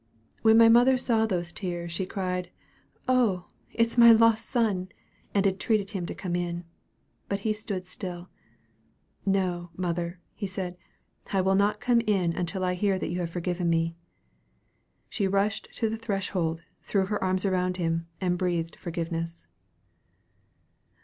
When 0.41 0.57
my 0.57 0.67
mother 0.67 0.97
saw 0.97 1.27
those 1.27 1.53
tears, 1.53 1.91
she 1.91 2.07
cried, 2.07 2.49
'Oh, 3.07 3.45
it's 3.71 3.99
my 3.99 4.11
lost 4.11 4.47
son!' 4.47 4.89
and 5.31 5.45
entreated 5.45 5.91
him 5.91 6.07
to 6.07 6.15
come 6.15 6.35
in. 6.35 6.63
But 7.29 7.41
he 7.41 7.53
stood 7.53 7.85
still, 7.85 8.27
'No, 9.27 9.69
mother,' 9.77 10.19
he 10.33 10.47
said, 10.47 10.75
'I 11.31 11.41
will 11.41 11.53
not 11.53 11.79
come 11.79 11.99
in 12.01 12.33
until 12.35 12.63
I 12.63 12.73
hear 12.73 12.97
that 12.97 13.09
you 13.11 13.19
have 13.19 13.29
forgiven 13.29 13.69
me.' 13.69 13.93
She 15.07 15.27
rushed 15.27 15.67
to 15.75 15.87
the 15.87 15.97
threshold, 15.97 16.61
threw 16.81 17.05
her 17.05 17.23
arms 17.23 17.45
around 17.45 17.77
him, 17.77 18.07
and 18.19 18.39
breathed 18.39 18.77
forgiveness." 18.77 19.45